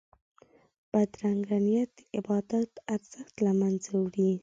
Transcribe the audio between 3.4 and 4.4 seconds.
له منځه وړي